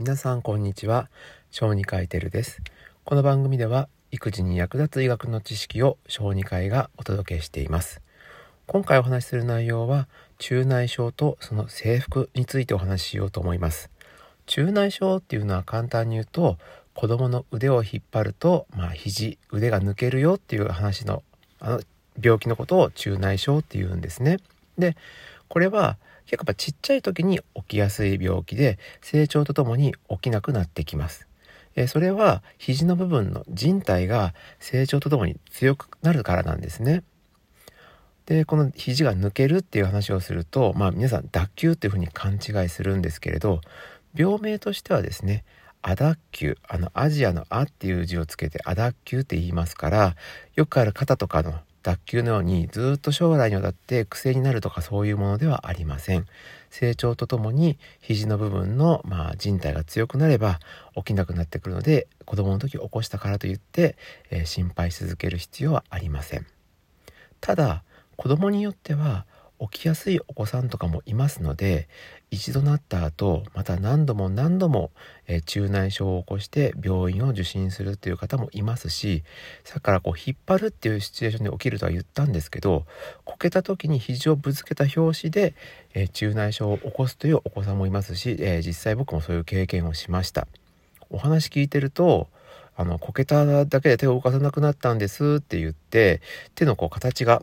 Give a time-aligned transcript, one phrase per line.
[0.00, 1.08] 皆さんこんにちは。
[1.52, 2.60] 小児科医テルです。
[3.04, 8.02] この番組では育児に役立つ医学の知識を小児科医がお届けしています。
[8.66, 13.88] 今回お話しする内容は中内症とその制服についてお話ししようと思います。
[14.46, 16.58] 中内症っていうのは簡単に言うと
[16.94, 21.22] 子供の腕を引っ張ると、まあ、肘腕が抜けるよっていう話の
[21.60, 21.80] あの
[22.20, 24.38] 病気のことを中内症っていうんですね。
[24.76, 24.96] で
[25.46, 31.28] これは結構やっぱちっちゃい時に起きやすい病気で成長とともに起きなくなってきます。
[31.76, 37.02] えそれは肘の部分の人体が成長とともに強くなるからなんですね。
[38.26, 43.60] でこの肘が抜けるっていう話をすると、まあ、皆さん脱臼っていうふうに勘違いするんですけれど
[44.14, 45.44] 病名としてはですね
[45.82, 50.16] アダッキュあのアジアの「ア」っていう字をつけてアダッキュって言いますから
[50.54, 56.26] よくある肩とかの脱臼のようにずっと将来にわたって癖になるとかそういうものではありません。
[56.70, 60.58] 成長とともに肘の部分の、まあ、人体が強くなれば
[60.96, 63.96] 起きなくなってくるので子供の時起こしたからといって、
[64.30, 66.46] えー、心配し続ける必要はありません。
[67.40, 67.84] ただ
[68.16, 69.26] 子供によっては
[69.70, 71.88] 起きやすいお子さんとかもいますので
[72.30, 74.90] 一度なった後また何度も何度も、
[75.26, 79.22] えー、中内症を起こして病院を受診するという方もいますし
[79.64, 82.84] さっきからこう引っ張るっていうシチュエーションで起きるとは言ったんですけど
[83.24, 85.54] こけた時に肘をぶつけた拍子で、
[85.94, 90.46] えー、中内症を起こすというお子さんもいますし、えー、実際僕もそういう経験をしました。
[91.10, 92.28] お話聞いてると
[92.76, 96.20] あのこけただけで手を動かさなくなったんですって言って
[96.54, 97.42] 手のこう形が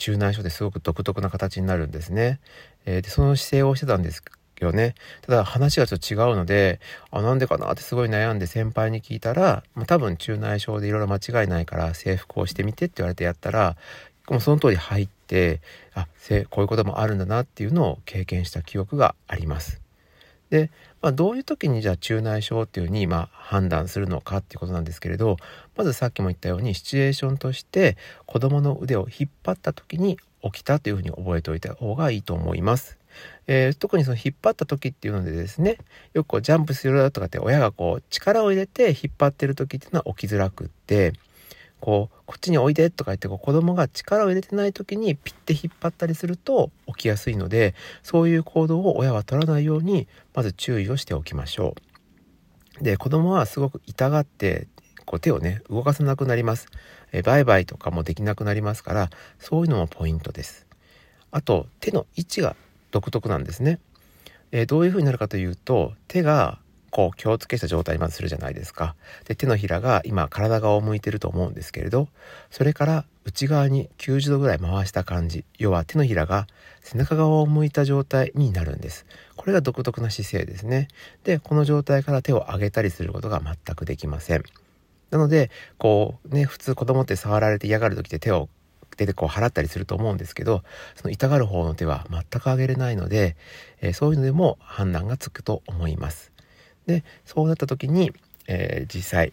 [0.00, 2.40] 中内症ですごく独特な形になるんですね。
[2.86, 4.22] えー、でその姿勢をしてたんです
[4.58, 4.94] よね。
[5.22, 13.76] ただ話がちょっと違うので、あ、なんでかなってすごい悩んで先輩に聞いたら、まあ、多分中内症でいろいろ間違いないから制服をしてみてって言われてやったら、
[14.28, 15.60] もうその通り入って、
[15.94, 16.06] あ、
[16.48, 19.80] こういうこともあるんだなっていうのを経験した記憶があります。
[20.50, 20.70] で、
[21.00, 25.36] まあ、どういう時にじゃあ中内症っていうふうにま判断するのかっていうことなんですけれど
[25.76, 32.98] まずさっきも言ったようにシチュエーションとして子どもの腕を引っ張った時に起きたというふうに覚えておいた方がいいと思います。
[33.46, 35.78] えー、特にその引っ張った時っていうのでですね
[36.14, 41.12] よくこうジャンプするだとかって親がこう力を入れて引っ張ってる時っていうのは起きづらくって
[41.80, 51.74] こうこっちにおいでとか言ってこう子供が力を入れてない時にピッて引っ張ったりすると起きやすいのでそういう行動を親は取らないようにまず注意をしておきましょ
[52.80, 52.84] う。
[52.84, 54.68] で子供はすごく痛がって
[55.04, 56.68] こう手をね動かさなくなります。
[57.12, 60.66] えバイバイとかもできなくなりますからそういうのもポイントです。
[61.32, 62.56] あと手の位置が
[62.90, 63.80] 独特なんですね。
[64.52, 66.58] えどういう風になるかというと手が
[66.90, 68.94] こう気をつけした状態にまずするじゃないですか。
[69.24, 72.08] で手のひらが今体側を向いてると思うんですけれど
[72.50, 76.46] それから内側に90度ぐらい回した感じ要は手のひらが
[76.80, 79.06] 背中側を向いた状態になるんです。
[79.36, 80.88] これが独特な姿勢ですね。
[81.24, 84.44] でこの状態から手を上げたりすることが全くできません。
[85.10, 88.48] なのでこうね普通子供って触られて嫌がる時って手を
[88.96, 90.62] 手でこう払ったりすると思うんですけど
[90.94, 93.36] その痛がる方の手は全く上げれないので、
[93.80, 96.32] えー、そういうのでも判断がつくと思います。
[96.90, 98.12] でそうなった時に、
[98.46, 99.32] えー、実際、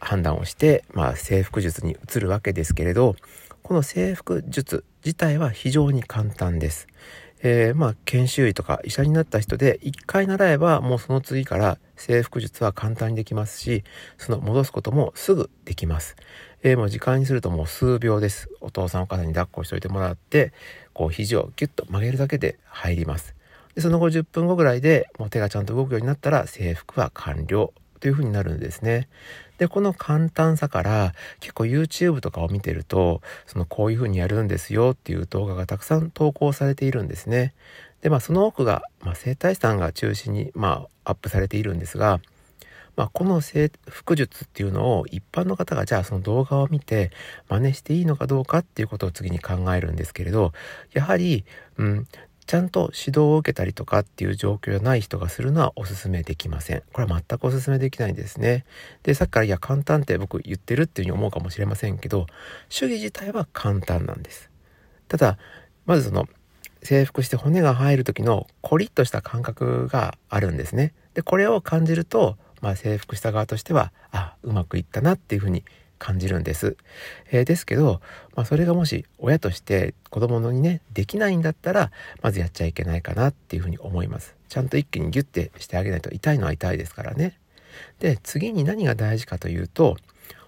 [0.00, 3.16] 判断をして、まあ、征服術に移るわけですけれど
[3.62, 6.86] この征服術自体は非常に簡単です。
[7.40, 13.84] えー、まあ研修医とか医者になった人で一回習えばもうその次から征服術は簡単にできますし
[14.16, 16.16] その戻すこともすぐできます。
[16.62, 18.48] えー、もう時間にするともう数秒です。
[18.60, 20.52] お父さんお母さんに抱っこしといてもらって
[20.94, 23.37] こう肘をギュッと曲げるだけで入ります。
[23.78, 29.08] でその後10分後ぐらいでもう手がちゃんと動くようになったら制服は完了というふうになるんですね。
[29.58, 37.54] で、この簡単さから結構 YouTube とかを見てると、そのこういうふうにやるんですよっていう動画がたくさん投稿されているんですね。
[38.00, 42.20] で、まあその多くが、まあ、生体師さんが中心に、まあアップされているんですが、
[42.96, 47.12] まあ、この制服術っていうのを一般の方がじゃあその動画を見て
[47.48, 50.52] 真似していいのかどうかっていうことを次に考えるんですけれど、
[50.92, 51.44] やはり、
[51.76, 52.08] うん、
[52.48, 56.82] ちゃんと指導を受けたりとかっていう状況じゃない人がするのはお勧めできません。
[56.94, 58.64] これは全くお勧めできないんですね。
[59.02, 62.26] で、さっきからいや簡単って僕言ってるっていうふうに思うかもしれませんけど、
[62.70, 64.50] 主義自体は簡単なんです。
[65.08, 65.36] ただ、
[65.84, 66.26] まずその
[66.82, 70.94] 征服して骨が入る時のコリッとした感覚があるんですね。
[71.12, 75.64] で、これを感じると、まあ、征服した側としては、あ、うまくいったなっていうふうに
[75.98, 76.76] 感じるんです。
[77.30, 78.00] えー、ですけど、
[78.34, 81.90] まあ、それがもし親として子供のにねできないんだったら
[82.22, 84.36] まずやっちゃいけないかなっていうふうに思います。
[84.48, 87.38] ちゃんと一気にギュッてしてあげないと痛いのは痛いですからね。
[88.00, 89.96] で次に何が大事かというと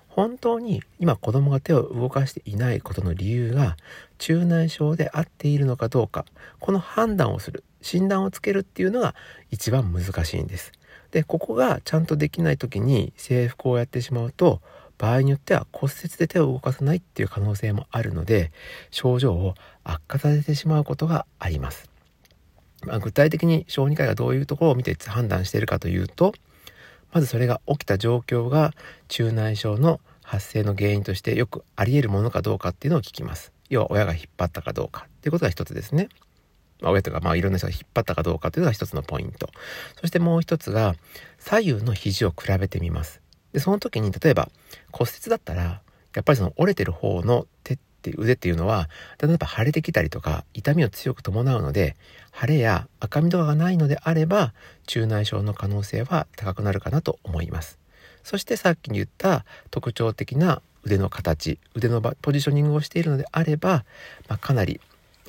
[0.08, 3.76] 本当に今子供が手を動かしていないことの理由が
[4.18, 6.24] 中内症で合っているのかどうか
[6.58, 9.14] この判断をする診断をつけるっていうのが
[9.50, 10.72] 一番難しいんです。
[11.10, 14.60] でここがちゃんとできない時に制服をやってしまうと
[15.00, 18.52] 場合によっては骨折で手を動かさないっていう可能性もあるので
[18.90, 21.88] 症状を悪化させてしまうことがあります。
[22.84, 26.32] まあ、具体的に小児科医がどういうところを見て判断しているかというと
[27.12, 28.72] まずそれが起きた状況が
[29.08, 33.52] 中内症の発生の原因としてよくあり得るものかどうかっていうのを聞きます。
[33.68, 36.08] 要は親が引っ張ったかどうかっていうことが一つですね。
[36.80, 39.50] まあ、親とか、まあ、いろんな人が引っ張ったかどうかというのが一つのポイント。
[40.00, 40.94] そしてもう一つが、
[41.38, 43.20] 左右の肘を比べてみます。
[43.52, 44.48] で、その時に、例えば
[44.92, 45.82] 骨折だったら、
[46.14, 48.88] やっぱりその折れてる方の手って腕っていうのは、
[49.20, 51.96] 例えば腫れてきたりとか、痛みを強く伴うので、
[52.38, 54.52] 腫れや赤みとかがないのであれば、
[54.86, 57.78] 中内症の可能性は高くなるかなと思います。
[58.22, 63.84] そしてさっきに言った特徴的な腕の形、腕のポジショニングをしているのであれば、
[64.28, 64.80] まあ、かなり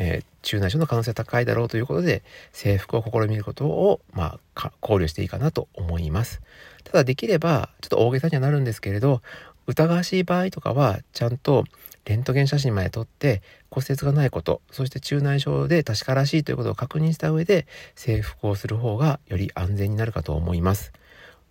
[0.04, 6.42] えー、中内症の可能性高いだろうということで、制服を試みることを、まあ、考慮していいかなと思います。
[6.84, 9.22] ただできれば、ちょっと大げさにはなるんですけれど、
[9.68, 11.66] 疑わしい場合とかは、ちゃんと
[12.06, 20.94] レントゲン写真まで撮って骨折がないこと、そして中内症で確からしいということを確認した上で制服をする方がより安全になるかと思います。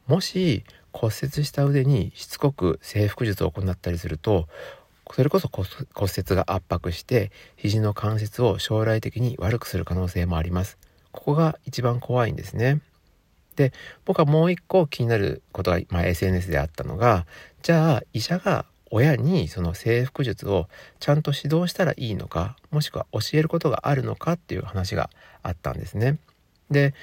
[0.09, 4.49] もし骨折した腕にしつこく制服術を行ったりすると
[5.15, 10.79] それこそ骨折が圧迫して肘の関節を将来的に悪くする可能性もあります。
[11.13, 12.81] ここが一番怖いんですね。
[13.57, 13.73] で、
[14.05, 17.27] 僕はもう一個気になることが、まあ、SNS であったのが、
[17.63, 20.67] じゃあ医者が親にその制服術を
[20.99, 25.11] ちゃんと指導したらいいのか、もしくは教えることがあるのかっていう話が
[25.43, 26.19] あったんですね。
[26.71, 26.95] で、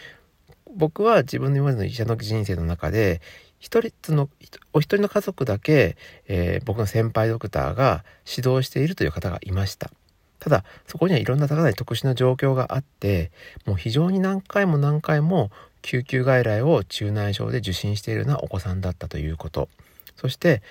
[0.75, 3.21] 僕は自分の今までの医者の人生の中で
[3.59, 4.29] 一人の
[4.73, 9.91] お一人の家族だけ、えー、僕の先輩ドクターが指導しているという方がいました。
[10.39, 13.31] ただそこにはいろんなかなり特殊な状況があって
[13.65, 15.49] もう非常に何回も何回も
[15.81, 19.69] 救急外来を中内症で受診しているようなお子さんだったということ。
[20.15, 20.61] そして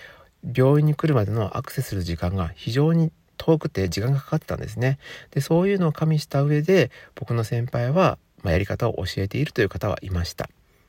[0.57, 4.99] 病院に来るまでのアクセスする時間が非常に遠くて時間がかかってたんですね。
[5.31, 10.49] でそういうのを加味した上で僕の先輩は、まあ、やり方を教えているという方はいました。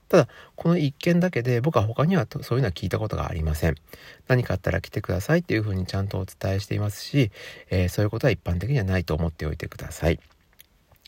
[0.10, 3.76] ただ、この一件だけで僕は他にはそういうのは聞いたことがありません。
[4.28, 7.32] 何かあったら来てくださいっていうふうにちゃんとお伝えしていますし、
[7.70, 10.20] えー、そういうことは一般的にはないと思っておいてください。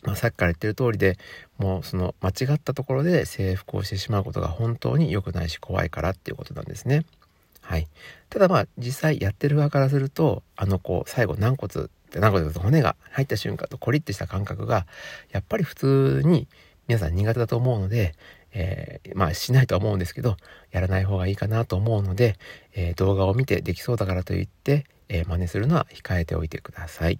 [0.02, 1.18] まあ、さっきから言ってる通りで
[1.58, 7.04] もうその間違ったところで制服をしてしまうことが本当に良くないし怖いからっていうことなんですね。
[7.60, 7.86] はい。
[8.30, 14.86] ただまあ実際やってる側からするとあの子最後軟骨って軟骨だと骨が入った瞬間とコリッてした感覚が
[15.30, 16.48] やっぱり普通に
[16.88, 18.14] 皆さん苦手だと思うので、
[18.52, 20.36] えー、まあしないとは思うんですけど、
[20.70, 22.38] やらない方がいいかなと思うので、
[22.74, 27.18] えー、動画を見てできそうだからといって、えー、真似するのは控えておいてください。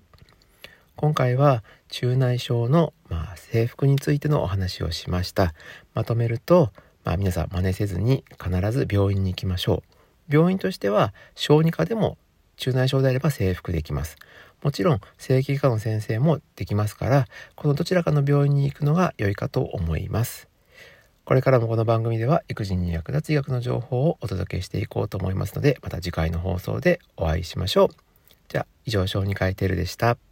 [0.96, 5.54] 今回は中内症の、まあ、制服についてのお話をしました。
[5.94, 6.72] まとめると、
[7.04, 9.82] まあ、皆さん真似せずに必ず病院に行きましょ
[10.28, 10.34] う。
[10.36, 12.18] 病院としては小児科でも
[12.56, 14.16] 中内症であれば制服できます。
[14.62, 20.49] もちろん整形外科の先生もできますから、このどちらかの病院に行くのが良いかと思います。
[21.24, 27.88] これからもこの番組では育児に役立つ医学の情報をお届けしていこうと思いますので、また次回の放送でお会いしましょう。
[28.48, 30.29] じゃあ、以上、小児科医テルでした。